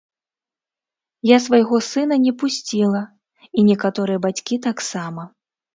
[1.31, 3.01] Я свайго сына не пусціла,
[3.57, 5.33] і некаторыя бацькі таксама.